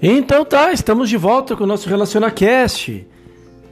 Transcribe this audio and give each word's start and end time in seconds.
Então 0.00 0.44
tá, 0.44 0.72
estamos 0.72 1.08
de 1.08 1.16
volta 1.16 1.56
com 1.56 1.64
o 1.64 1.66
nosso 1.66 1.88
RelacionaCast. 1.88 3.04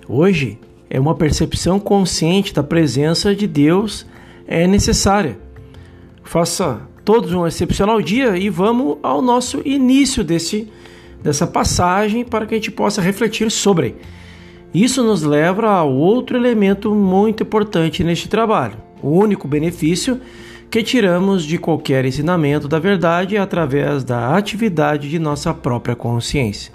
Hoje 0.09 0.59
é 0.91 0.99
uma 0.99 1.15
percepção 1.15 1.79
consciente 1.79 2.53
da 2.53 2.65
presença 2.65 3.33
de 3.33 3.47
Deus 3.47 4.05
é 4.45 4.67
necessária. 4.67 5.39
Faça 6.25 6.81
todos 7.05 7.33
um 7.33 7.47
excepcional 7.47 8.03
dia 8.03 8.37
e 8.37 8.51
vamos 8.51 8.99
ao 9.05 9.23
nosso 9.23 9.63
início 9.65 10.25
desse, 10.25 10.69
dessa 11.23 11.47
passagem 11.47 12.25
para 12.25 12.45
que 12.45 12.55
a 12.55 12.59
gente 12.59 12.73
possa 12.73 13.01
refletir 13.01 13.49
sobre. 13.49 13.95
Isso 14.75 15.05
nos 15.05 15.23
leva 15.23 15.69
a 15.69 15.85
outro 15.85 16.37
elemento 16.37 16.93
muito 16.93 17.45
importante 17.45 18.03
neste 18.03 18.29
trabalho. 18.29 18.79
O 19.01 19.11
único 19.11 19.47
benefício 19.47 20.21
que 20.71 20.83
tiramos 20.83 21.45
de 21.45 21.59
qualquer 21.59 22.05
ensinamento 22.05 22.69
da 22.69 22.79
verdade 22.79 23.37
através 23.37 24.05
da 24.05 24.37
atividade 24.37 25.09
de 25.09 25.19
nossa 25.19 25.55
própria 25.55 25.95
consciência. 25.95 26.73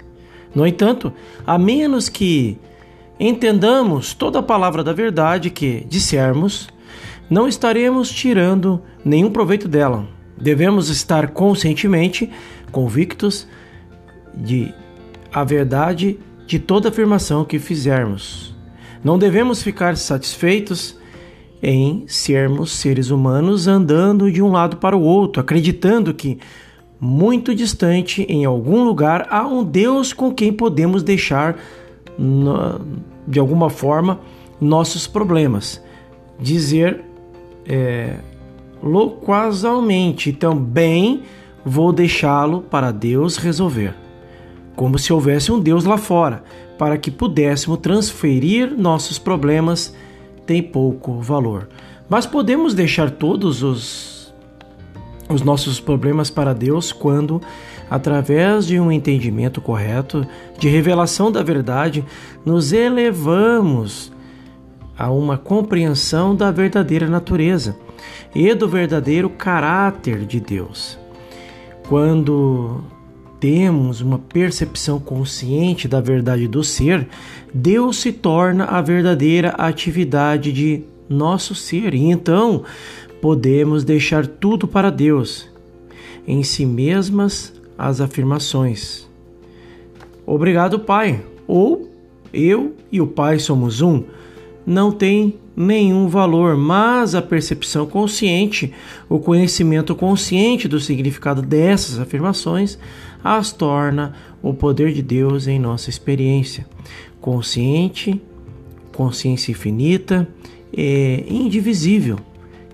No 0.54 0.66
entanto, 0.66 1.12
a 1.46 1.58
menos 1.58 2.08
que 2.08 2.58
entendamos 3.18 4.14
toda 4.14 4.40
a 4.40 4.42
palavra 4.42 4.82
da 4.82 4.92
verdade 4.92 5.50
que 5.50 5.86
dissermos, 5.88 6.68
não 7.30 7.48
estaremos 7.48 8.10
tirando 8.10 8.82
nenhum 9.04 9.30
proveito 9.30 9.68
dela. 9.68 10.06
Devemos 10.36 10.88
estar 10.88 11.28
conscientemente 11.28 12.30
convictos 12.70 13.46
de 14.34 14.74
a 15.32 15.44
verdade 15.44 16.18
de 16.46 16.58
toda 16.58 16.88
afirmação 16.88 17.44
que 17.44 17.58
fizermos. 17.58 18.54
Não 19.04 19.18
devemos 19.18 19.62
ficar 19.62 19.96
satisfeitos 19.96 20.96
em 21.62 22.04
sermos 22.08 22.72
seres 22.72 23.10
humanos 23.10 23.68
andando 23.68 24.30
de 24.32 24.42
um 24.42 24.50
lado 24.50 24.78
para 24.78 24.96
o 24.96 25.02
outro, 25.02 25.40
acreditando 25.40 26.12
que 26.12 26.38
muito 27.00 27.54
distante, 27.54 28.22
em 28.28 28.44
algum 28.44 28.84
lugar, 28.84 29.26
há 29.30 29.46
um 29.46 29.64
Deus 29.64 30.12
com 30.12 30.32
quem 30.32 30.52
podemos 30.52 31.02
deixar, 31.02 31.56
de 33.26 33.38
alguma 33.38 33.70
forma, 33.70 34.20
nossos 34.60 35.06
problemas. 35.06 35.82
Dizer 36.38 37.02
é, 37.66 38.16
loquazalmente, 38.82 40.32
também 40.32 41.22
vou 41.64 41.92
deixá-lo 41.92 42.62
para 42.62 42.90
Deus 42.90 43.36
resolver. 43.36 43.94
Como 44.74 44.98
se 44.98 45.12
houvesse 45.12 45.52
um 45.52 45.60
Deus 45.60 45.84
lá 45.84 45.98
fora, 45.98 46.42
para 46.78 46.96
que 46.96 47.10
pudéssemos 47.10 47.78
transferir 47.78 48.74
nossos 48.76 49.18
problemas 49.18 49.94
tem 50.46 50.62
pouco 50.62 51.20
valor. 51.20 51.68
Mas 52.08 52.26
podemos 52.26 52.74
deixar 52.74 53.10
todos 53.10 53.62
os, 53.62 54.34
os 55.28 55.42
nossos 55.42 55.80
problemas 55.80 56.30
para 56.30 56.52
Deus 56.52 56.92
quando, 56.92 57.40
através 57.90 58.66
de 58.66 58.78
um 58.78 58.92
entendimento 58.92 59.60
correto, 59.60 60.26
de 60.58 60.68
revelação 60.68 61.32
da 61.32 61.42
verdade, 61.42 62.04
nos 62.44 62.72
elevamos 62.72 64.12
a 64.98 65.10
uma 65.10 65.38
compreensão 65.38 66.36
da 66.36 66.50
verdadeira 66.50 67.08
natureza 67.08 67.76
e 68.34 68.54
do 68.54 68.68
verdadeiro 68.68 69.30
caráter 69.30 70.26
de 70.26 70.38
Deus. 70.38 70.98
Quando 71.88 72.82
temos 73.42 74.00
uma 74.00 74.20
percepção 74.20 75.00
consciente 75.00 75.88
da 75.88 76.00
verdade 76.00 76.46
do 76.46 76.62
ser, 76.62 77.08
Deus 77.52 77.96
se 77.96 78.12
torna 78.12 78.66
a 78.66 78.80
verdadeira 78.80 79.48
atividade 79.58 80.52
de 80.52 80.84
nosso 81.08 81.52
ser. 81.52 81.92
E 81.92 82.04
então 82.04 82.62
podemos 83.20 83.82
deixar 83.82 84.28
tudo 84.28 84.68
para 84.68 84.90
Deus, 84.90 85.48
em 86.24 86.44
si 86.44 86.64
mesmas 86.64 87.52
as 87.76 88.00
afirmações. 88.00 89.08
Obrigado, 90.24 90.78
Pai. 90.78 91.20
Ou 91.44 91.90
eu 92.32 92.76
e 92.92 93.00
o 93.00 93.08
Pai 93.08 93.40
somos 93.40 93.80
um. 93.80 94.04
Não 94.64 94.92
tem 94.92 95.38
nenhum 95.56 96.08
valor, 96.08 96.56
mas 96.56 97.14
a 97.14 97.20
percepção 97.20 97.86
consciente, 97.86 98.72
o 99.08 99.18
conhecimento 99.18 99.94
consciente 99.94 100.68
do 100.68 100.80
significado 100.80 101.42
dessas 101.42 101.98
afirmações, 101.98 102.78
as 103.22 103.52
torna 103.52 104.14
o 104.42 104.54
poder 104.54 104.92
de 104.92 105.02
Deus 105.02 105.46
em 105.46 105.58
nossa 105.58 105.90
experiência. 105.90 106.66
Consciente, 107.20 108.20
consciência 108.92 109.52
infinita 109.52 110.28
e 110.72 111.24
indivisível, 111.28 112.18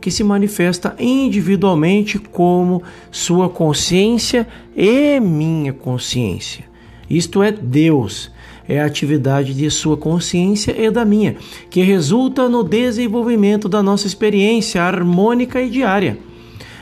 que 0.00 0.10
se 0.10 0.22
manifesta 0.22 0.94
individualmente 0.98 2.18
como 2.18 2.82
sua 3.10 3.48
consciência 3.48 4.46
e 4.76 5.18
minha 5.20 5.72
consciência. 5.72 6.64
Isto 7.10 7.42
é 7.42 7.50
Deus 7.50 8.30
é 8.68 8.80
a 8.80 8.84
atividade 8.84 9.54
de 9.54 9.70
sua 9.70 9.96
consciência 9.96 10.74
e 10.78 10.90
da 10.90 11.04
minha, 11.04 11.36
que 11.70 11.80
resulta 11.80 12.48
no 12.48 12.62
desenvolvimento 12.62 13.68
da 13.68 13.82
nossa 13.82 14.06
experiência 14.06 14.82
harmônica 14.82 15.60
e 15.60 15.70
diária. 15.70 16.18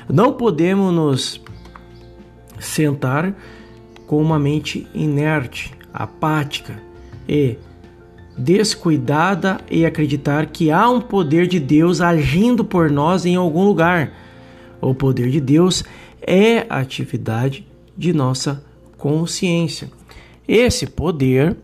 Não 0.09 0.33
podemos 0.33 0.93
nos 0.93 1.41
sentar 2.59 3.35
com 4.07 4.21
uma 4.21 4.39
mente 4.39 4.87
inerte, 4.93 5.73
apática 5.95 6.81
e 7.29 7.57
descuidada 8.37 9.61
e 9.71 9.87
acreditar 9.87 10.47
que 10.47 10.71
há 10.71 10.89
um 10.91 11.01
poder 11.01 11.47
de 11.47 11.59
Deus 11.59 12.01
agindo 12.01 12.65
por 12.65 12.91
nós 12.91 13.25
em 13.25 13.37
algum 13.37 13.65
lugar. 13.65 14.13
O 14.81 14.95
poder 14.95 15.31
de 15.31 15.41
Deus 15.41 15.85
é 16.21 16.67
a 16.69 16.81
atividade 16.81 17.67
de 17.97 18.13
nossa 18.13 18.63
consciência. 18.99 19.89
Esse 20.47 20.87
poder 20.87 21.57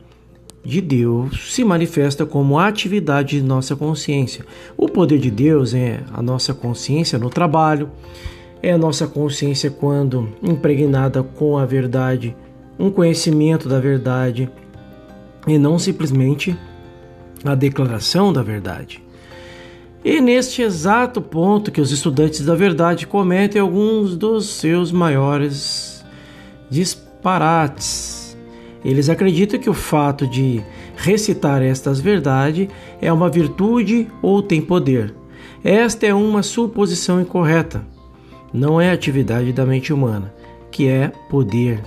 de 0.65 0.81
Deus 0.81 1.53
se 1.53 1.65
manifesta 1.65 2.25
como 2.25 2.59
atividade 2.59 3.41
de 3.41 3.43
nossa 3.43 3.75
consciência. 3.75 4.45
O 4.77 4.89
poder 4.89 5.19
de 5.19 5.31
Deus 5.31 5.75
é 5.75 6.01
a 6.13 6.23
nossa 6.23 6.55
consciência 6.55 7.19
no 7.19 7.29
trabalho, 7.29 7.91
é 8.63 8.73
a 8.73 8.79
nossa 8.79 9.07
consciência 9.07 9.71
quando 9.71 10.29
impregnada 10.43 11.23
com 11.23 11.59
a 11.59 11.67
verdade, 11.67 12.37
um 12.79 12.91
conhecimento 12.91 13.69
da 13.69 13.81
verdade 13.81 14.49
e 15.47 15.59
não 15.59 15.79
simplesmente 15.79 16.57
a 17.45 17.57
declaração 17.57 18.33
da 18.33 18.43
verdade. 18.43 19.03
E 20.05 20.21
neste 20.21 20.63
exato 20.63 21.21
ponto 21.21 21.71
que 21.71 21.81
os 21.81 21.91
estudantes 21.91 22.45
da 22.45 22.55
verdade 22.55 23.07
cometem 23.07 23.61
alguns 23.61 24.17
dos 24.17 24.47
seus 24.47 24.91
maiores 24.93 26.05
disparates 26.71 28.22
eles 28.85 29.09
acreditam 29.09 29.61
que 29.61 29.71
o 29.71 29.75
fato 29.75 30.27
de 30.27 30.61
recitar 30.97 31.63
estas 31.63 32.01
verdades 32.01 32.69
é 33.01 33.13
uma 33.13 33.31
virtude 33.31 34.09
ou 34.21 34.43
tem 34.43 34.61
poder. 34.61 35.15
Esta 35.63 36.07
é 36.07 36.15
uma 36.15 36.43
suposição 36.43 37.21
incorreta. 37.21 37.87
Não 38.53 38.81
é 38.81 38.91
atividade 38.91 39.53
da 39.53 39.65
mente 39.65 39.93
humana, 39.93 40.35
que 40.71 40.89
é 40.89 41.13
poder. 41.31 41.81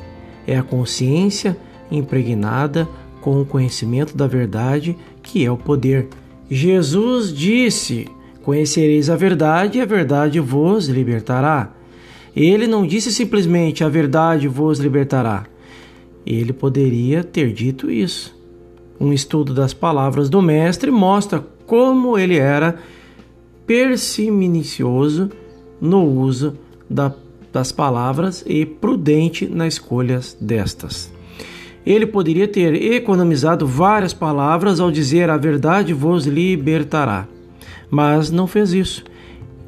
É 0.47 0.57
a 0.57 0.63
consciência 0.63 1.57
impregnada 1.91 2.87
com 3.21 3.41
o 3.41 3.45
conhecimento 3.45 4.15
da 4.15 4.27
verdade, 4.27 4.97
que 5.21 5.45
é 5.45 5.51
o 5.51 5.57
poder. 5.57 6.07
Jesus 6.49 7.33
disse: 7.33 8.07
Conhecereis 8.43 9.09
a 9.09 9.15
verdade 9.15 9.79
e 9.79 9.81
a 9.81 9.85
verdade 9.85 10.39
vos 10.39 10.87
libertará. 10.87 11.71
Ele 12.35 12.67
não 12.67 12.85
disse 12.85 13.11
simplesmente 13.11 13.83
a 13.83 13.89
verdade 13.89 14.47
vos 14.47 14.79
libertará. 14.79 15.45
Ele 16.25 16.51
poderia 16.51 17.23
ter 17.23 17.53
dito 17.53 17.91
isso. 17.91 18.35
Um 18.99 19.13
estudo 19.13 19.53
das 19.53 19.73
palavras 19.73 20.29
do 20.29 20.41
Mestre 20.41 20.89
mostra 20.89 21.45
como 21.67 22.17
ele 22.17 22.37
era 22.37 22.79
persiminioso 23.67 25.29
no 25.79 26.03
uso 26.03 26.57
da, 26.89 27.13
das 27.53 27.71
palavras 27.71 28.43
e 28.47 28.65
prudente 28.65 29.45
na 29.47 29.67
escolha 29.67 30.19
destas. 30.39 31.13
Ele 31.85 32.07
poderia 32.07 32.47
ter 32.47 32.73
economizado 32.93 33.67
várias 33.67 34.13
palavras 34.13 34.79
ao 34.79 34.89
dizer 34.89 35.29
a 35.29 35.37
verdade 35.37 35.93
vos 35.93 36.25
libertará, 36.25 37.27
mas 37.91 38.31
não 38.31 38.47
fez 38.47 38.73
isso. 38.73 39.03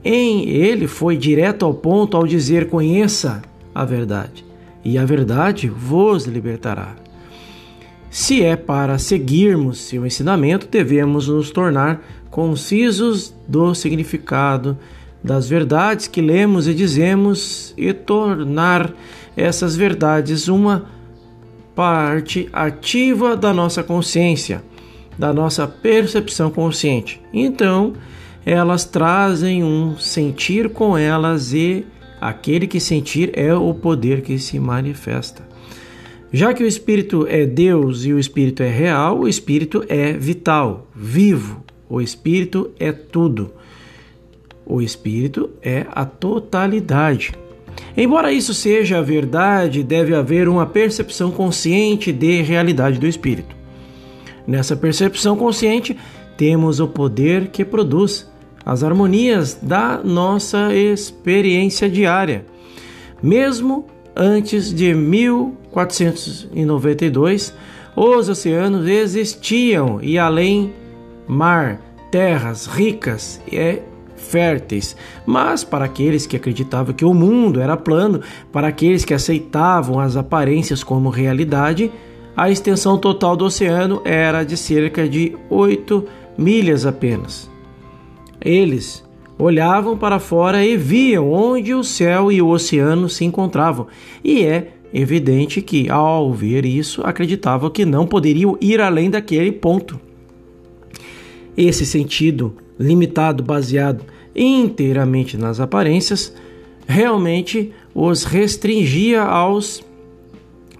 Em 0.04 0.50
ele 0.50 0.88
foi 0.88 1.18
direto 1.18 1.66
ao 1.66 1.74
ponto 1.74 2.18
ao 2.18 2.26
dizer 2.26 2.70
conheça 2.70 3.44
a 3.76 3.86
verdade 3.86 4.47
e 4.88 4.98
a 4.98 5.04
verdade 5.04 5.68
vos 5.68 6.24
libertará. 6.24 6.96
Se 8.10 8.42
é 8.42 8.56
para 8.56 8.98
seguirmos 8.98 9.80
seu 9.80 10.06
ensinamento, 10.06 10.66
devemos 10.66 11.28
nos 11.28 11.52
tornar 11.52 12.02
concisos 12.32 13.36
do 13.46 13.76
significado 13.76 14.78
das 15.22 15.50
verdades 15.50 16.08
que 16.08 16.22
lemos 16.22 16.70
e 16.70 16.74
dizemos 16.74 17.74
e 17.76 17.92
tornar 17.92 18.94
essas 19.36 19.76
verdades 19.76 20.48
uma 20.48 20.86
parte 21.76 22.48
ativa 22.54 23.36
da 23.36 23.54
nossa 23.54 23.84
consciência, 23.84 24.64
da 25.18 25.34
nossa 25.34 25.68
percepção 25.68 26.50
consciente. 26.50 27.22
Então, 27.34 27.92
elas 28.46 28.86
trazem 28.86 29.66
um 29.66 29.98
sentir 29.98 30.70
com 30.70 30.98
elas 30.98 31.52
e 31.52 31.86
Aquele 32.20 32.68
que 32.68 32.80
sentir 32.80 33.32
é 33.34 33.54
o 33.54 33.74
poder 33.74 34.22
que 34.22 34.40
se 34.40 34.60
manifesta. 34.60 35.48
Já 36.32 36.54
que 36.54 36.64
o 36.64 36.68
espírito 36.68 37.26
é 37.30 37.46
Deus 37.46 38.04
e 38.04 38.12
o 38.12 38.20
espírito 38.20 38.62
é 38.62 38.70
real, 38.70 39.20
o 39.20 39.28
espírito 39.28 39.84
é 39.88 40.14
vital, 40.14 40.88
vivo. 40.96 41.64
O 41.90 42.02
espírito 42.02 42.72
é 42.80 42.92
tudo. 42.92 43.54
O 44.66 44.82
espírito 44.82 45.50
é 45.62 45.86
a 45.92 46.04
totalidade. 46.06 47.32
Embora 47.96 48.34
isso 48.34 48.54
seja 48.54 48.98
a 48.98 49.02
verdade, 49.02 49.84
deve 49.84 50.14
haver 50.14 50.50
uma 50.50 50.66
percepção 50.66 51.32
consciente 51.32 52.12
de 52.12 52.42
realidade 52.42 53.00
do 53.00 53.08
espírito. 53.08 53.56
Nessa 54.46 54.76
percepção 54.76 55.38
consciente, 55.38 55.98
temos 56.36 56.80
o 56.80 56.88
poder 56.88 57.48
que 57.48 57.64
produz 57.64 58.30
as 58.68 58.84
harmonias 58.84 59.58
da 59.62 60.02
nossa 60.04 60.76
experiência 60.76 61.90
diária. 61.90 62.46
Mesmo 63.24 63.86
antes 64.14 64.74
de 64.74 64.94
1492, 64.94 67.54
os 67.96 68.28
oceanos 68.28 68.86
existiam 68.86 70.00
e 70.02 70.20
além 70.20 70.74
mar, 71.26 71.80
terras 72.12 72.66
ricas 72.66 73.40
e 73.50 73.80
férteis. 74.18 74.98
Mas 75.26 75.64
para 75.64 75.86
aqueles 75.86 76.28
que 76.28 76.36
acreditavam 76.36 76.94
que 76.94 77.06
o 77.06 77.14
mundo 77.14 77.62
era 77.62 77.78
plano, 77.78 78.20
para 78.52 78.68
aqueles 78.68 79.06
que 79.06 79.14
aceitavam 79.14 79.98
as 79.98 80.18
aparências 80.18 80.84
como 80.84 81.08
realidade, 81.08 81.90
a 82.36 82.52
extensão 82.52 82.98
total 82.98 83.38
do 83.38 83.46
oceano 83.46 84.02
era 84.04 84.44
de 84.44 84.58
cerca 84.58 85.08
de 85.08 85.38
8 85.50 86.04
milhas 86.38 86.86
apenas. 86.86 87.50
Eles 88.42 89.04
olhavam 89.38 89.98
para 89.98 90.20
fora 90.20 90.66
e 90.66 90.76
viam 90.76 91.32
onde 91.32 91.74
o 91.74 91.84
céu 91.84 92.32
e 92.32 92.42
o 92.42 92.48
oceano 92.48 93.08
se 93.08 93.24
encontravam, 93.24 93.88
e 94.24 94.44
é 94.44 94.74
evidente 94.94 95.62
que, 95.62 95.90
ao 95.90 96.34
ver 96.34 96.66
isso, 96.66 97.02
acreditavam 97.04 97.70
que 97.70 97.86
não 97.86 98.08
poderiam 98.08 98.58
ir 98.60 98.82
além 98.82 99.10
daquele 99.10 99.52
ponto. 99.52 100.00
Esse 101.56 101.86
sentido 101.86 102.56
limitado, 102.80 103.44
baseado 103.44 104.04
inteiramente 104.36 105.38
nas 105.38 105.60
aparências, 105.60 106.34
realmente 106.88 107.74
os 107.94 108.24
restringia 108.24 109.24
aos 109.24 109.84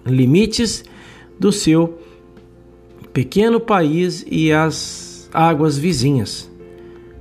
limites 0.06 0.84
do 1.38 1.52
seu 1.52 1.98
pequeno 3.12 3.60
país 3.60 4.24
e 4.30 4.52
às 4.52 5.28
águas 5.32 5.76
vizinhas. 5.76 6.48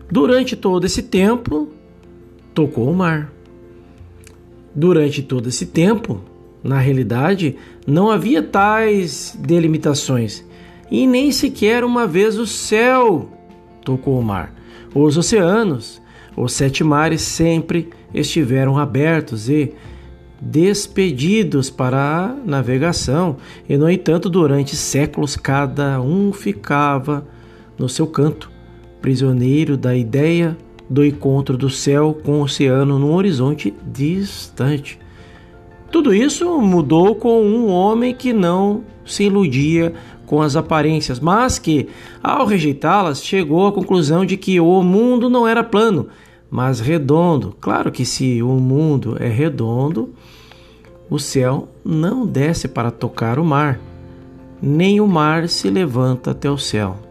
Durante 0.09 0.55
todo 0.55 0.85
esse 0.85 1.03
tempo, 1.03 1.69
tocou 2.53 2.89
o 2.89 2.95
mar. 2.95 3.31
Durante 4.73 5.21
todo 5.21 5.49
esse 5.49 5.65
tempo, 5.65 6.21
na 6.63 6.79
realidade, 6.79 7.55
não 7.85 8.09
havia 8.09 8.41
tais 8.41 9.37
delimitações 9.39 10.45
e 10.89 11.05
nem 11.05 11.31
sequer 11.31 11.83
uma 11.83 12.07
vez 12.07 12.37
o 12.37 12.47
céu 12.47 13.29
tocou 13.83 14.19
o 14.19 14.23
mar. 14.23 14.53
Os 14.93 15.17
oceanos, 15.17 16.01
os 16.35 16.53
sete 16.53 16.83
mares 16.83 17.21
sempre 17.21 17.89
estiveram 18.13 18.77
abertos 18.77 19.49
e 19.49 19.73
despedidos 20.39 21.69
para 21.69 21.97
a 21.97 22.27
navegação, 22.45 23.37
e 23.67 23.75
no 23.75 23.89
entanto, 23.89 24.29
durante 24.29 24.75
séculos 24.75 25.35
cada 25.35 25.99
um 25.99 26.31
ficava 26.31 27.27
no 27.77 27.89
seu 27.89 28.07
canto, 28.07 28.49
prisioneiro 29.01 29.77
da 29.77 29.95
ideia 29.95 30.57
do 30.89 31.05
encontro 31.05 31.57
do 31.57 31.69
céu 31.69 32.17
com 32.23 32.39
o 32.39 32.43
oceano 32.43 32.97
num 32.97 33.13
horizonte 33.13 33.73
distante. 33.85 34.99
Tudo 35.91 36.13
isso 36.13 36.59
mudou 36.59 37.15
com 37.15 37.41
um 37.41 37.69
homem 37.69 38.13
que 38.13 38.33
não 38.33 38.83
se 39.05 39.23
iludia 39.23 39.93
com 40.25 40.41
as 40.41 40.55
aparências, 40.55 41.19
mas 41.19 41.57
que, 41.57 41.87
ao 42.21 42.45
rejeitá-las, 42.45 43.23
chegou 43.23 43.67
à 43.67 43.71
conclusão 43.71 44.25
de 44.25 44.35
que 44.35 44.59
o 44.59 44.83
mundo 44.83 45.29
não 45.29 45.47
era 45.47 45.63
plano, 45.63 46.07
mas 46.51 46.81
redondo. 46.81 47.55
Claro 47.61 47.91
que 47.91 48.03
se 48.03 48.43
o 48.43 48.49
mundo 48.53 49.15
é 49.19 49.29
redondo, 49.29 50.13
o 51.09 51.17
céu 51.17 51.69
não 51.83 52.25
desce 52.25 52.67
para 52.67 52.91
tocar 52.91 53.39
o 53.39 53.45
mar, 53.45 53.79
nem 54.61 54.99
o 54.99 55.07
mar 55.07 55.47
se 55.47 55.69
levanta 55.69 56.31
até 56.31 56.51
o 56.51 56.57
céu. 56.57 57.06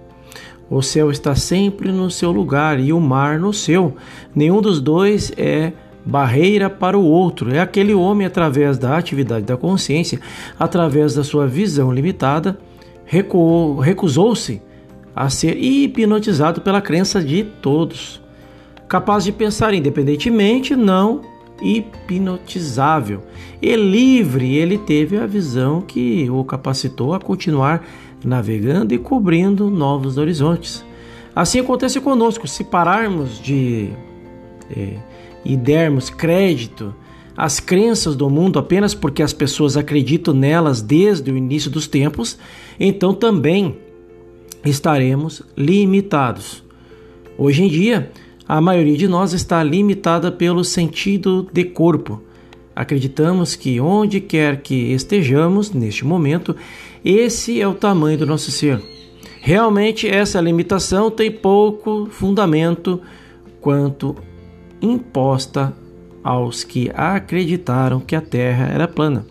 O 0.69 0.83
céu 0.83 1.11
está 1.11 1.35
sempre 1.35 1.93
no 1.93 2.11
seu 2.11 2.33
lugar 2.33 2.81
e 2.81 2.93
o 2.93 3.01
mar 3.01 3.39
no 3.39 3.53
seu. 3.53 3.95
Nenhum 4.35 4.61
dos 4.61 4.81
dois 4.81 5.33
é 5.37 5.73
barreira 6.05 6.69
para 6.69 6.99
o 6.99 7.05
outro. 7.05 7.55
É 7.55 7.61
aquele 7.61 7.95
homem, 7.95 8.27
através 8.27 8.77
da 8.79 8.97
atividade 8.97 9.47
da 9.47 9.57
consciência, 9.57 10.21
através 10.59 11.15
da 11.15 11.23
sua 11.23 11.47
visão 11.47 11.93
limitada, 11.93 12.59
recusou-se 13.05 14.61
a 15.15 15.31
ser 15.31 15.57
hipnotizado 15.57 16.61
pela 16.61 16.81
crença 16.81 17.23
de 17.23 17.45
todos. 17.45 18.21
Capaz 18.89 19.25
de 19.25 19.33
pensar 19.33 19.73
independentemente, 19.73 20.77
não 20.77 21.23
hipnotizável. 21.62 23.23
E 23.62 23.75
livre, 23.75 24.57
ele 24.57 24.79
teve 24.79 25.17
a 25.17 25.27
visão 25.27 25.81
que 25.81 26.29
o 26.31 26.45
capacitou 26.45 27.15
a 27.15 27.21
continuar 27.21 27.85
navegando 28.26 28.93
e 28.93 28.99
cobrindo 28.99 29.70
novos 29.70 30.19
horizontes. 30.19 30.84
Assim 31.34 31.61
acontece 31.61 32.00
conosco, 32.00 32.49
se 32.49 32.64
pararmos 32.64 33.40
de 33.40 33.90
é, 34.70 34.96
e 35.44 35.56
dermos 35.56 36.11
crédito 36.11 36.94
às 37.37 37.61
crenças 37.61 38.17
do 38.17 38.28
mundo 38.31 38.58
apenas 38.58 38.94
porque 38.94 39.23
as 39.23 39.32
pessoas 39.32 39.76
acreditam 39.76 40.34
nelas 40.34 40.81
desde 40.81 41.31
o 41.31 41.37
início 41.37 41.70
dos 41.70 41.87
tempos, 41.87 42.38
então 42.81 43.14
também 43.14 43.76
estaremos 44.64 45.43
limitados. 45.56 46.64
Hoje 47.38 47.62
em 47.62 47.69
dia, 47.69 48.11
a 48.49 48.61
maioria 48.61 48.96
de 48.96 49.06
nós 49.06 49.32
está 49.32 49.62
limitada 49.62 50.32
pelo 50.32 50.64
sentido 50.64 51.46
de 51.52 51.64
corpo. 51.64 52.23
Acreditamos 52.75 53.55
que 53.55 53.81
onde 53.81 54.20
quer 54.20 54.62
que 54.62 54.93
estejamos 54.93 55.73
neste 55.73 56.05
momento, 56.05 56.56
esse 57.08 57.61
é 57.61 57.69
o 57.69 57.75
tamanho 57.75 58.19
do 58.19 58.26
nosso 58.26 58.50
ser. 58.50 58.82
Realmente, 59.41 60.08
essa 60.08 60.41
limitação 60.41 61.08
tem 61.08 61.31
pouco 61.31 62.08
fundamento 62.11 63.00
quanto 63.61 64.17
imposta 64.82 65.73
aos 66.25 66.64
que 66.64 66.91
acreditaram 66.93 68.00
que 68.00 68.17
a 68.17 68.20
Terra 68.20 68.67
era 68.67 68.88
plana. 68.88 69.25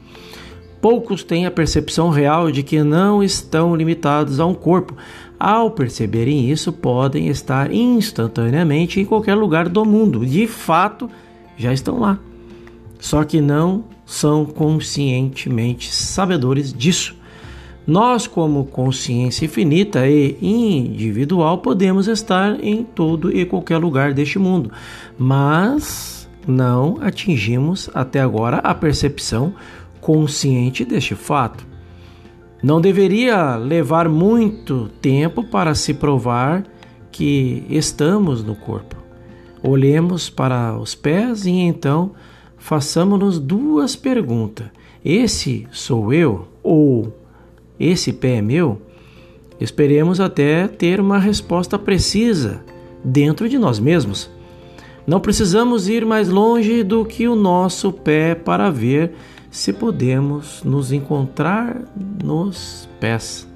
Poucos 0.79 1.21
têm 1.21 1.45
a 1.45 1.51
percepção 1.51 2.09
real 2.09 2.49
de 2.49 2.63
que 2.63 2.81
não 2.81 3.21
estão 3.21 3.75
limitados 3.75 4.39
a 4.39 4.45
um 4.45 4.53
corpo. 4.53 4.95
Ao 5.37 5.69
perceberem 5.69 6.49
isso, 6.49 6.71
podem 6.71 7.27
estar 7.27 7.73
instantaneamente 7.73 9.01
em 9.01 9.05
qualquer 9.05 9.35
lugar 9.35 9.67
do 9.67 9.83
mundo. 9.83 10.25
De 10.25 10.47
fato, 10.47 11.09
já 11.57 11.73
estão 11.73 11.99
lá. 11.99 12.17
Só 12.99 13.25
que 13.25 13.41
não 13.41 13.83
são 14.05 14.45
conscientemente 14.45 15.93
sabedores 15.93 16.71
disso. 16.71 17.24
Nós, 17.87 18.25
como 18.25 18.65
consciência 18.65 19.45
infinita 19.45 20.07
e 20.07 20.37
individual, 20.41 21.59
podemos 21.59 22.07
estar 22.07 22.63
em 22.63 22.83
todo 22.83 23.35
e 23.35 23.45
qualquer 23.45 23.77
lugar 23.77 24.11
deste 24.11 24.39
mundo, 24.39 24.71
mas 25.19 26.27
não 26.47 26.97
atingimos 26.99 27.89
até 27.93 28.19
agora 28.19 28.57
a 28.57 28.73
percepção 28.73 29.53
consciente 30.01 30.83
deste 30.83 31.13
fato. 31.13 31.65
Não 32.61 32.81
deveria 32.81 33.55
levar 33.55 34.09
muito 34.09 34.89
tempo 34.99 35.43
para 35.43 35.75
se 35.75 35.93
provar 35.93 36.63
que 37.11 37.63
estamos 37.69 38.43
no 38.43 38.55
corpo. 38.55 38.95
Olhemos 39.61 40.27
para 40.29 40.75
os 40.77 40.95
pés 40.95 41.45
e 41.45 41.51
então 41.51 42.11
façamos-nos 42.57 43.39
duas 43.39 43.95
perguntas: 43.95 44.67
Esse 45.03 45.67
sou 45.71 46.11
eu? 46.11 46.47
Ou 46.63 47.24
esse 47.79 48.13
pé 48.13 48.37
é 48.37 48.41
meu? 48.41 48.81
Esperemos 49.59 50.19
até 50.19 50.67
ter 50.67 50.99
uma 50.99 51.17
resposta 51.17 51.79
precisa 51.79 52.63
dentro 53.03 53.47
de 53.47 53.57
nós 53.57 53.79
mesmos. 53.79 54.29
Não 55.07 55.19
precisamos 55.19 55.87
ir 55.87 56.05
mais 56.05 56.29
longe 56.29 56.83
do 56.83 57.05
que 57.05 57.27
o 57.27 57.35
nosso 57.35 57.91
pé 57.91 58.33
para 58.33 58.69
ver 58.69 59.13
se 59.51 59.71
podemos 59.71 60.63
nos 60.63 60.91
encontrar 60.91 61.81
nos 62.23 62.89
pés. 62.99 63.47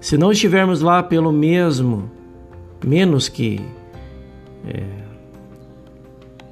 Se 0.00 0.16
não 0.16 0.32
estivermos 0.32 0.80
lá 0.80 1.02
pelo 1.02 1.30
mesmo, 1.30 2.10
menos 2.84 3.28
que 3.28 3.60
é, 4.66 4.82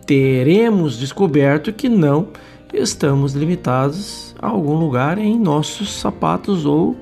teremos 0.07 0.99
descoberto 0.99 1.73
que 1.73 1.89
não 1.89 2.29
estamos 2.73 3.35
limitados 3.35 4.35
a 4.39 4.49
algum 4.49 4.75
lugar 4.75 5.19
em 5.19 5.39
nossos 5.39 5.93
sapatos 5.93 6.65
ou 6.67 6.97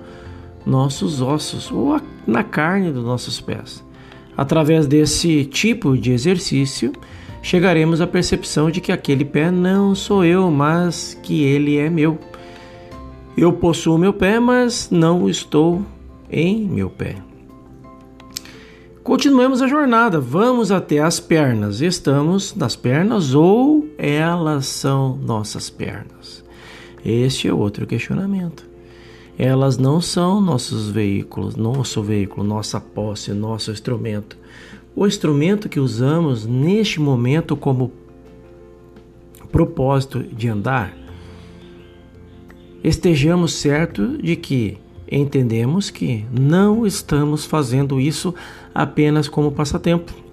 nossos 0.64 1.20
ossos 1.20 1.70
ou 1.70 2.00
na 2.26 2.42
carne 2.42 2.90
dos 2.90 3.04
nossos 3.04 3.40
pés. 3.40 3.84
Através 4.36 4.86
desse 4.86 5.44
tipo 5.44 5.96
de 5.96 6.12
exercício, 6.12 6.92
chegaremos 7.42 8.00
à 8.00 8.06
percepção 8.06 8.70
de 8.70 8.80
que 8.80 8.92
aquele 8.92 9.24
pé 9.24 9.50
não 9.50 9.94
sou 9.94 10.24
eu, 10.24 10.50
mas 10.50 11.18
que 11.22 11.42
ele 11.42 11.76
é 11.78 11.88
meu. 11.88 12.18
Eu 13.36 13.52
possuo 13.52 13.96
meu 13.96 14.12
pé, 14.12 14.40
mas 14.40 14.88
não 14.90 15.28
estou 15.28 15.82
em 16.30 16.66
meu 16.66 16.90
pé. 16.90 17.16
Continuemos 19.02 19.62
a 19.62 19.68
jornada, 19.68 20.18
vamos 20.18 20.72
até 20.72 20.98
as 20.98 21.20
pernas. 21.20 21.80
Estamos 21.80 22.54
nas 22.56 22.74
pernas 22.74 23.34
ou 23.34 23.85
elas 23.98 24.66
são 24.66 25.16
nossas 25.16 25.70
pernas? 25.70 26.44
Este 27.04 27.48
é 27.48 27.54
outro 27.54 27.86
questionamento. 27.86 28.66
Elas 29.38 29.76
não 29.76 30.00
são 30.00 30.40
nossos 30.40 30.88
veículos, 30.88 31.56
nosso 31.56 32.02
veículo, 32.02 32.46
nossa 32.46 32.80
posse, 32.80 33.32
nosso 33.32 33.70
instrumento. 33.70 34.36
O 34.94 35.06
instrumento 35.06 35.68
que 35.68 35.78
usamos 35.78 36.46
neste 36.46 37.00
momento 37.00 37.54
como 37.54 37.92
propósito 39.52 40.22
de 40.22 40.48
andar, 40.48 40.96
estejamos 42.82 43.54
certo 43.54 44.18
de 44.18 44.36
que 44.36 44.78
entendemos 45.10 45.90
que 45.90 46.24
não 46.32 46.86
estamos 46.86 47.44
fazendo 47.44 48.00
isso 48.00 48.34
apenas 48.74 49.28
como 49.28 49.52
passatempo. 49.52 50.25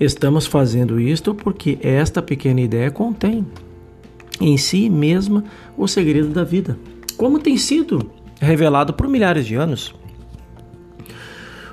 Estamos 0.00 0.46
fazendo 0.46 0.98
isto 0.98 1.34
porque 1.34 1.78
esta 1.82 2.22
pequena 2.22 2.62
ideia 2.62 2.90
contém 2.90 3.46
em 4.40 4.56
si 4.56 4.88
mesma 4.88 5.44
o 5.76 5.86
segredo 5.86 6.30
da 6.30 6.42
vida, 6.42 6.78
como 7.18 7.38
tem 7.38 7.58
sido 7.58 8.10
revelado 8.40 8.94
por 8.94 9.06
milhares 9.06 9.44
de 9.44 9.56
anos. 9.56 9.94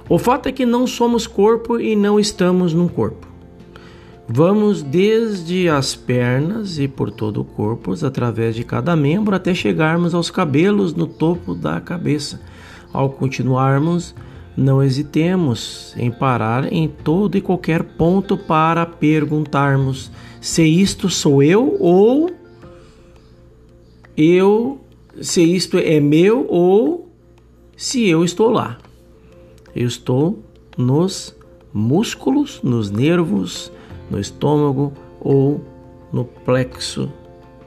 O 0.09 0.19
fato 0.19 0.49
é 0.49 0.51
que 0.51 0.65
não 0.65 0.85
somos 0.85 1.25
corpo 1.25 1.79
e 1.79 1.95
não 1.95 2.19
estamos 2.19 2.73
num 2.73 2.89
corpo. 2.89 3.25
Vamos 4.27 4.83
desde 4.83 5.69
as 5.69 5.95
pernas 5.95 6.77
e 6.79 6.85
por 6.85 7.09
todo 7.11 7.39
o 7.39 7.45
corpo, 7.45 7.93
através 8.05 8.55
de 8.55 8.65
cada 8.65 8.93
membro, 8.93 9.33
até 9.33 9.55
chegarmos 9.55 10.13
aos 10.13 10.29
cabelos 10.29 10.93
no 10.93 11.07
topo 11.07 11.55
da 11.55 11.79
cabeça. 11.79 12.41
Ao 12.91 13.09
continuarmos, 13.09 14.13
não 14.57 14.83
hesitemos 14.83 15.93
em 15.95 16.09
parar 16.09 16.73
em 16.73 16.87
todo 16.87 17.37
e 17.37 17.41
qualquer 17.41 17.83
ponto 17.83 18.35
para 18.35 18.87
perguntarmos 18.87 20.09
se 20.41 20.63
isto 20.63 21.09
sou 21.09 21.43
eu 21.43 21.77
ou 21.79 22.31
eu, 24.17 24.81
se 25.21 25.43
isto 25.43 25.77
é 25.77 25.99
meu 25.99 26.47
ou 26.49 27.07
se 27.75 28.09
eu 28.09 28.25
estou 28.25 28.49
lá. 28.49 28.79
Eu 29.75 29.87
estou 29.87 30.39
nos 30.75 31.35
músculos, 31.71 32.59
nos 32.63 32.89
nervos, 32.89 33.71
no 34.09 34.19
estômago 34.19 34.91
ou 35.21 35.61
no 36.11 36.25
plexo 36.25 37.11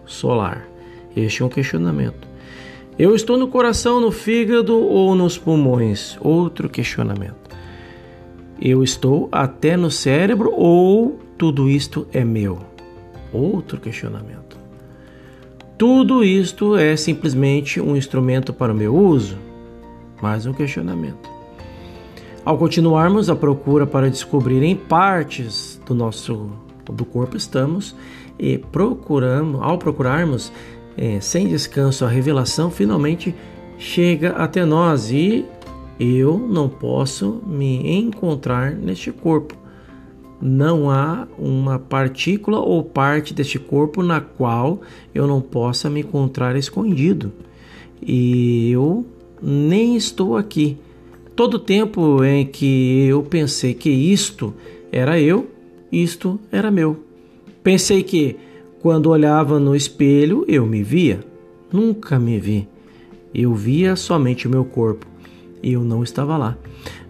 solar? 0.05 0.69
Este 1.15 1.43
é 1.43 1.45
um 1.45 1.49
questionamento. 1.49 2.30
Eu 3.01 3.15
estou 3.15 3.39
no 3.39 3.49
coração, 3.49 3.99
no 3.99 4.13
fígado 4.13 4.77
ou 4.77 5.15
nos 5.15 5.39
pulmões? 5.39 6.19
Outro 6.21 6.69
questionamento. 6.69 7.49
Eu 8.61 8.85
estou 8.85 9.27
até 9.33 9.75
no 9.75 9.91
cérebro 9.91 10.53
ou 10.55 11.19
tudo 11.39 11.67
isto 11.67 12.07
é 12.13 12.23
meu? 12.23 12.59
Outro 13.33 13.81
questionamento. 13.81 14.59
Tudo 15.79 16.23
isto 16.23 16.77
é 16.77 16.95
simplesmente 16.95 17.81
um 17.81 17.97
instrumento 17.97 18.53
para 18.53 18.71
o 18.71 18.77
meu 18.77 18.95
uso? 18.95 19.39
Mais 20.21 20.45
um 20.45 20.53
questionamento. 20.53 21.31
Ao 22.45 22.59
continuarmos 22.59 23.31
a 23.31 23.35
procura 23.35 23.87
para 23.87 24.11
descobrir 24.11 24.63
em 24.63 24.77
partes 24.77 25.81
do 25.87 25.95
nosso 25.95 26.51
do 26.85 27.07
corpo 27.07 27.35
estamos 27.35 27.97
e 28.39 28.59
procuramos, 28.59 29.63
ao 29.63 29.79
procurarmos 29.79 30.53
é, 31.01 31.21
sem 31.21 31.49
descanso 31.49 32.05
a 32.05 32.09
revelação 32.09 32.71
finalmente 32.71 33.35
chega 33.79 34.33
até 34.33 34.65
nós 34.65 35.11
e 35.11 35.45
eu 35.99 36.39
não 36.39 36.69
posso 36.69 37.43
me 37.45 37.91
encontrar 37.91 38.73
neste 38.73 39.11
corpo. 39.11 39.57
Não 40.41 40.91
há 40.91 41.27
uma 41.39 41.79
partícula 41.79 42.61
ou 42.61 42.85
parte 42.85 43.35
deste 43.35 43.59
corpo 43.59 44.03
na 44.03 44.21
qual 44.21 44.81
eu 45.15 45.27
não 45.27 45.41
possa 45.41 45.91
me 45.91 46.01
encontrar 46.01 46.57
escondido. 46.57 47.33
E 48.01 48.71
eu 48.71 49.05
nem 49.43 49.97
estou 49.97 50.37
aqui 50.37 50.79
Todo 51.41 51.59
tempo 51.59 52.23
em 52.23 52.45
que 52.45 53.07
eu 53.09 53.23
pensei 53.23 53.73
que 53.73 53.89
isto 53.89 54.53
era 54.93 55.19
eu, 55.19 55.49
isto 55.91 56.39
era 56.53 56.71
meu. 56.71 57.03
Pensei 57.63 58.03
que 58.03 58.37
quando 58.81 59.11
olhava 59.11 59.59
no 59.59 59.75
espelho 59.75 60.45
eu 60.49 60.67
me 60.67 60.83
via. 60.83 61.21
Nunca 61.73 62.19
me 62.19 62.39
vi. 62.39 62.69
Eu 63.33 63.55
via 63.55 63.95
somente 63.95 64.47
o 64.47 64.51
meu 64.51 64.65
corpo 64.65 65.07
eu 65.63 65.83
não 65.83 66.03
estava 66.03 66.37
lá. 66.37 66.57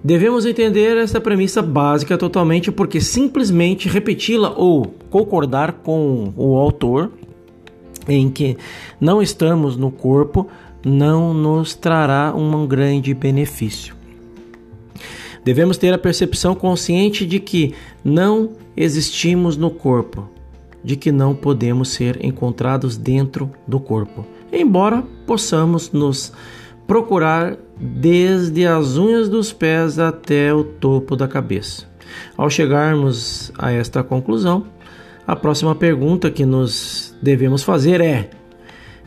Devemos 0.03 0.47
entender 0.47 0.97
essa 0.97 1.21
premissa 1.21 1.63
básica 1.63 2.17
totalmente 2.17 2.73
porque 2.73 3.01
simplesmente 3.01 3.89
repeti-la 3.89 4.51
ou 4.51 4.95
concordar 5.11 5.73
com 5.73 6.33
o 6.37 6.57
autor 6.57 7.11
em 8.09 8.31
que 8.31 8.57
não 9.01 9.23
estamos 9.23 9.77
no 9.77 9.91
corpo 9.91 10.49
não 10.85 11.35
nos 11.35 11.75
trará 11.75 12.35
um 12.35 12.67
grande 12.67 13.13
benefício. 13.13 13.95
Devemos 15.45 15.77
ter 15.77 15.93
a 15.93 15.99
percepção 15.99 16.55
consciente 16.55 17.27
de 17.27 17.39
que 17.39 17.75
não 18.05 18.51
existimos 18.77 19.57
no 19.57 19.71
corpo, 19.71 20.29
de 20.83 20.97
que 20.97 21.13
não 21.13 21.35
podemos 21.35 21.91
ser 21.91 22.25
encontrados 22.25 22.97
dentro 22.97 23.51
do 23.67 23.79
corpo, 23.79 24.27
embora 24.53 25.03
possamos 25.27 25.93
nos 25.93 26.33
procurar 26.87 27.57
desde 27.79 28.67
as 28.67 28.97
unhas 28.97 29.29
dos 29.29 29.53
pés 29.53 29.99
até 29.99 30.53
o 30.53 30.65
topo 30.65 31.15
da 31.15 31.29
cabeça. 31.29 31.89
Ao 32.37 32.51
chegarmos 32.51 33.53
a 33.59 33.71
esta 33.71 34.03
conclusão, 34.03 34.67
a 35.27 35.37
próxima 35.37 35.75
pergunta 35.75 36.31
que 36.31 36.45
nos 36.45 37.17
devemos 37.23 37.63
fazer 37.63 38.01
é: 38.01 38.31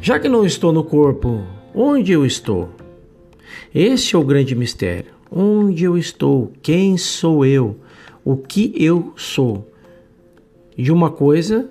já 0.02 0.20
que 0.20 0.30
não 0.30 0.46
estou 0.46 0.72
no 0.72 0.84
corpo, 0.84 1.44
onde 1.76 2.12
eu 2.12 2.26
estou? 2.26 2.70
Este 3.74 4.16
é 4.16 4.20
o 4.20 4.24
grande 4.24 4.56
mistério. 4.56 5.12
Onde 5.30 5.84
eu 5.84 5.98
estou? 5.98 6.54
Quem 6.62 6.98
sou 6.98 7.46
eu? 7.46 7.76
O 8.24 8.38
que 8.38 8.74
eu 8.78 9.14
sou? 9.16 9.73
De 10.78 10.92
uma 10.92 11.10
coisa 11.10 11.70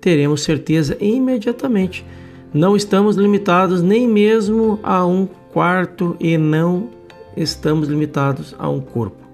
teremos 0.00 0.42
certeza 0.42 0.96
imediatamente. 1.00 2.04
Não 2.52 2.76
estamos 2.76 3.16
limitados 3.16 3.82
nem 3.82 4.08
mesmo 4.08 4.78
a 4.82 5.04
um 5.04 5.28
quarto 5.52 6.16
e 6.18 6.38
não 6.38 6.88
estamos 7.36 7.88
limitados 7.88 8.54
a 8.58 8.68
um 8.68 8.80
corpo. 8.80 9.28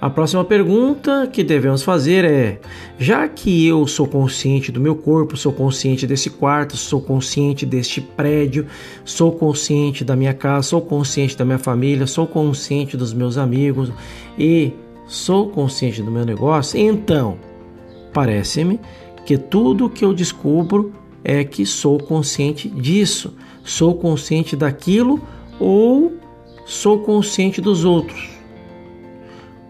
A 0.00 0.10
próxima 0.10 0.44
pergunta 0.44 1.28
que 1.32 1.44
devemos 1.44 1.84
fazer 1.84 2.24
é: 2.24 2.60
já 2.98 3.28
que 3.28 3.64
eu 3.68 3.86
sou 3.86 4.08
consciente 4.08 4.72
do 4.72 4.80
meu 4.80 4.96
corpo, 4.96 5.36
sou 5.36 5.52
consciente 5.52 6.08
desse 6.08 6.28
quarto, 6.28 6.76
sou 6.76 7.00
consciente 7.00 7.64
deste 7.64 8.00
prédio, 8.00 8.66
sou 9.04 9.30
consciente 9.30 10.04
da 10.04 10.16
minha 10.16 10.34
casa, 10.34 10.70
sou 10.70 10.80
consciente 10.80 11.36
da 11.36 11.44
minha 11.44 11.58
família, 11.58 12.04
sou 12.08 12.26
consciente 12.26 12.96
dos 12.96 13.14
meus 13.14 13.38
amigos 13.38 13.92
e 14.36 14.72
sou 15.06 15.50
consciente 15.50 16.02
do 16.02 16.10
meu 16.10 16.24
negócio, 16.24 16.80
então 16.80 17.51
parece-me 18.12 18.80
que 19.24 19.38
tudo 19.38 19.88
que 19.88 20.04
eu 20.04 20.12
descubro 20.12 20.92
é 21.24 21.44
que 21.44 21.64
sou 21.64 21.98
consciente 21.98 22.68
disso, 22.68 23.34
sou 23.64 23.94
consciente 23.94 24.56
daquilo 24.56 25.20
ou 25.58 26.12
sou 26.66 27.00
consciente 27.00 27.60
dos 27.60 27.84
outros. 27.84 28.30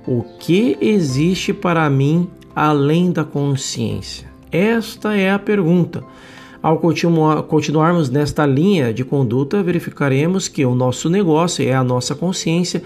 O 0.06 0.22
que 0.40 0.76
existe 0.80 1.52
para 1.52 1.88
mim 1.88 2.28
além 2.54 3.12
da 3.12 3.24
consciência? 3.24 4.30
Esta 4.50 5.16
é 5.16 5.30
a 5.30 5.38
pergunta. 5.38 6.02
Ao 6.62 6.78
continuarmos 6.78 8.08
nesta 8.08 8.46
linha 8.46 8.94
de 8.94 9.04
conduta, 9.04 9.62
verificaremos 9.62 10.46
que 10.46 10.64
o 10.64 10.74
nosso 10.74 11.10
negócio 11.10 11.66
é 11.66 11.74
a 11.74 11.82
nossa 11.82 12.14
consciência 12.14 12.82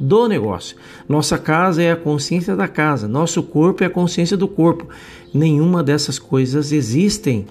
do 0.00 0.26
negócio. 0.26 0.76
Nossa 1.06 1.36
casa 1.36 1.82
é 1.82 1.92
a 1.92 1.96
consciência 1.96 2.56
da 2.56 2.66
casa. 2.66 3.06
Nosso 3.06 3.42
corpo 3.42 3.84
é 3.84 3.86
a 3.86 3.90
consciência 3.90 4.36
do 4.36 4.48
corpo. 4.48 4.88
Nenhuma 5.32 5.82
dessas 5.82 6.18
coisas 6.18 6.72
existem. 6.72 7.46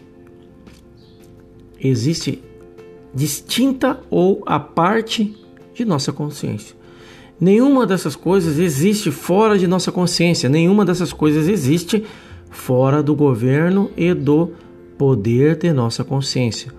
Existe 1.79 2.43
distinta 3.13 3.99
ou 4.09 4.41
a 4.45 4.59
parte 4.59 5.37
de 5.73 5.85
nossa 5.85 6.11
consciência. 6.11 6.75
Nenhuma 7.39 7.85
dessas 7.85 8.15
coisas 8.15 8.59
existe 8.59 9.11
fora 9.11 9.57
de 9.57 9.65
nossa 9.65 9.93
consciência, 9.93 10.49
nenhuma 10.49 10.83
dessas 10.83 11.13
coisas 11.13 11.47
existe 11.47 12.03
fora 12.49 13.01
do 13.01 13.15
governo 13.15 13.89
e 13.95 14.13
do 14.13 14.51
poder 14.97 15.55
de 15.55 15.71
nossa 15.71 16.03
consciência. 16.03 16.78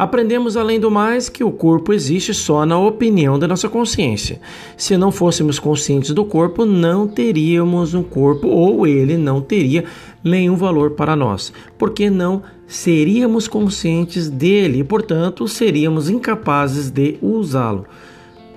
Aprendemos, 0.00 0.56
além 0.56 0.80
do 0.80 0.90
mais, 0.90 1.28
que 1.28 1.44
o 1.44 1.52
corpo 1.52 1.92
existe 1.92 2.32
só 2.32 2.64
na 2.64 2.78
opinião 2.78 3.38
da 3.38 3.46
nossa 3.46 3.68
consciência. 3.68 4.40
Se 4.74 4.96
não 4.96 5.12
fôssemos 5.12 5.58
conscientes 5.58 6.12
do 6.12 6.24
corpo, 6.24 6.64
não 6.64 7.06
teríamos 7.06 7.92
um 7.92 8.02
corpo 8.02 8.48
ou 8.48 8.86
ele 8.86 9.18
não 9.18 9.42
teria 9.42 9.84
nenhum 10.24 10.56
valor 10.56 10.92
para 10.92 11.14
nós, 11.14 11.52
porque 11.76 12.08
não 12.08 12.42
seríamos 12.66 13.46
conscientes 13.46 14.30
dele 14.30 14.78
e, 14.78 14.84
portanto, 14.84 15.46
seríamos 15.46 16.08
incapazes 16.08 16.88
de 16.88 17.18
usá-lo. 17.20 17.84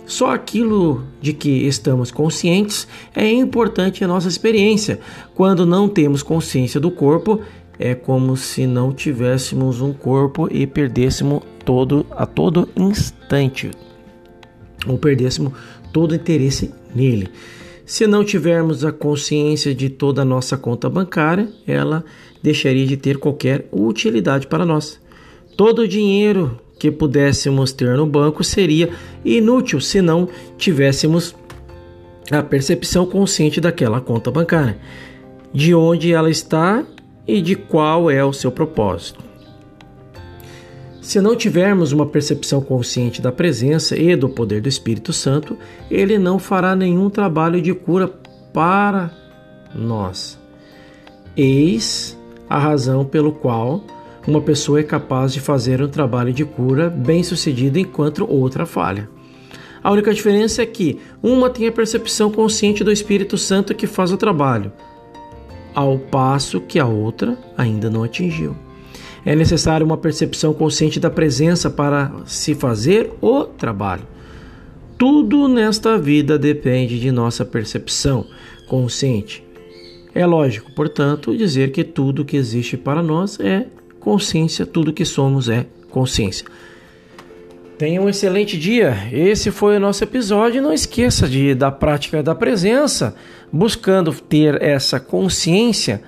Só 0.05 0.31
aquilo 0.31 1.03
de 1.21 1.33
que 1.33 1.49
estamos 1.67 2.09
conscientes 2.09 2.87
é 3.13 3.29
importante 3.29 4.01
em 4.01 4.07
nossa 4.07 4.29
experiência. 4.29 5.01
Quando 5.35 5.65
não 5.65 5.89
temos 5.89 6.23
consciência 6.23 6.79
do 6.79 6.89
corpo, 6.89 7.41
é 7.79 7.95
como 7.95 8.37
se 8.37 8.67
não 8.67 8.91
tivéssemos 8.91 9.81
um 9.81 9.93
corpo 9.93 10.47
e 10.51 10.67
perdêssemos 10.67 11.41
todo 11.65 12.05
a 12.11 12.25
todo 12.25 12.69
instante 12.75 13.71
ou 14.87 14.97
perdêssemos 14.97 15.53
todo 15.91 16.15
interesse 16.15 16.73
nele. 16.93 17.29
Se 17.85 18.07
não 18.07 18.23
tivermos 18.23 18.85
a 18.85 18.91
consciência 18.91 19.75
de 19.75 19.89
toda 19.89 20.21
a 20.21 20.25
nossa 20.25 20.57
conta 20.57 20.89
bancária, 20.89 21.49
ela 21.67 22.03
deixaria 22.41 22.85
de 22.85 22.97
ter 22.97 23.17
qualquer 23.17 23.67
utilidade 23.71 24.47
para 24.47 24.65
nós. 24.65 24.99
Todo 25.57 25.83
o 25.83 25.87
dinheiro 25.87 26.59
que 26.79 26.89
pudéssemos 26.91 27.71
ter 27.71 27.95
no 27.95 28.05
banco 28.05 28.43
seria 28.43 28.89
inútil 29.23 29.79
se 29.79 30.01
não 30.01 30.27
tivéssemos 30.57 31.35
a 32.31 32.41
percepção 32.41 33.05
consciente 33.05 33.61
daquela 33.61 34.01
conta 34.01 34.31
bancária, 34.31 34.77
de 35.53 35.75
onde 35.75 36.11
ela 36.11 36.29
está 36.29 36.85
e 37.27 37.41
de 37.41 37.55
qual 37.55 38.09
é 38.09 38.23
o 38.23 38.33
seu 38.33 38.51
propósito. 38.51 39.23
Se 41.01 41.19
não 41.19 41.35
tivermos 41.35 41.91
uma 41.91 42.05
percepção 42.05 42.61
consciente 42.61 43.21
da 43.21 43.31
presença 43.31 43.97
e 43.97 44.15
do 44.15 44.29
poder 44.29 44.61
do 44.61 44.69
Espírito 44.69 45.11
Santo, 45.11 45.57
ele 45.91 46.17
não 46.17 46.39
fará 46.39 46.75
nenhum 46.75 47.09
trabalho 47.09 47.61
de 47.61 47.73
cura 47.73 48.07
para 48.53 49.11
nós. 49.75 50.39
Eis 51.35 52.17
a 52.49 52.57
razão 52.57 53.03
pelo 53.03 53.33
qual 53.33 53.83
uma 54.25 54.41
pessoa 54.41 54.79
é 54.79 54.83
capaz 54.83 55.33
de 55.33 55.41
fazer 55.41 55.81
um 55.81 55.89
trabalho 55.89 56.31
de 56.31 56.45
cura 56.45 56.89
bem 56.89 57.21
sucedido 57.21 57.77
enquanto 57.77 58.25
outra 58.29 58.65
falha. 58.65 59.09
A 59.83 59.91
única 59.91 60.13
diferença 60.13 60.61
é 60.61 60.65
que 60.65 60.99
uma 61.21 61.49
tem 61.49 61.67
a 61.67 61.71
percepção 61.71 62.31
consciente 62.31 62.83
do 62.83 62.91
Espírito 62.91 63.37
Santo 63.37 63.75
que 63.75 63.85
faz 63.85 64.13
o 64.13 64.17
trabalho, 64.17 64.71
ao 65.73 65.97
passo 65.97 66.61
que 66.61 66.79
a 66.79 66.85
outra 66.85 67.37
ainda 67.57 67.89
não 67.89 68.03
atingiu. 68.03 68.55
É 69.25 69.35
necessário 69.35 69.85
uma 69.85 69.97
percepção 69.97 70.53
consciente 70.53 70.99
da 70.99 71.09
presença 71.09 71.69
para 71.69 72.11
se 72.25 72.53
fazer 72.53 73.11
o 73.21 73.45
trabalho. 73.45 74.05
Tudo 74.97 75.47
nesta 75.47 75.97
vida 75.97 76.37
depende 76.37 76.99
de 76.99 77.11
nossa 77.11 77.45
percepção 77.45 78.25
consciente. 78.67 79.43
É 80.13 80.25
lógico, 80.25 80.71
portanto, 80.73 81.35
dizer 81.35 81.71
que 81.71 81.83
tudo 81.83 82.25
que 82.25 82.37
existe 82.37 82.77
para 82.77 83.01
nós 83.01 83.39
é 83.39 83.65
consciência, 83.99 84.65
tudo 84.65 84.93
que 84.93 85.05
somos 85.05 85.49
é 85.49 85.65
consciência. 85.89 86.45
Tenha 87.83 88.01
um 88.01 88.07
excelente 88.07 88.57
dia. 88.57 88.95
Esse 89.11 89.51
foi 89.51 89.75
o 89.75 89.79
nosso 89.81 90.05
episódio. 90.05 90.61
Não 90.61 90.71
esqueça 90.71 91.27
de 91.27 91.53
da 91.53 91.69
prática 91.69 92.23
da 92.23 92.33
presença, 92.33 93.13
buscando 93.51 94.13
ter 94.13 94.63
essa 94.63 95.01
consciência 95.01 96.01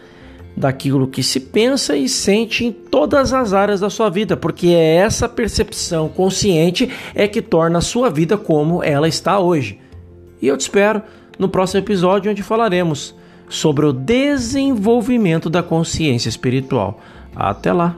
daquilo 0.56 1.06
que 1.06 1.22
se 1.22 1.38
pensa 1.38 1.98
e 1.98 2.08
sente 2.08 2.64
em 2.64 2.72
todas 2.72 3.34
as 3.34 3.52
áreas 3.52 3.82
da 3.82 3.90
sua 3.90 4.10
vida, 4.10 4.38
porque 4.38 4.68
é 4.68 4.96
essa 4.96 5.28
percepção 5.28 6.08
consciente 6.08 6.90
é 7.14 7.28
que 7.28 7.42
torna 7.42 7.80
a 7.80 7.82
sua 7.82 8.10
vida 8.10 8.38
como 8.38 8.82
ela 8.82 9.10
está 9.10 9.38
hoje. 9.38 9.78
E 10.42 10.48
eu 10.48 10.56
te 10.56 10.62
espero 10.62 11.02
no 11.38 11.50
próximo 11.50 11.82
episódio 11.82 12.32
onde 12.32 12.42
falaremos 12.42 13.14
sobre 13.50 13.86
o 13.86 13.92
desenvolvimento 13.92 15.50
da 15.50 15.62
consciência 15.62 16.30
espiritual. 16.30 17.02
Até 17.36 17.74
lá! 17.74 17.98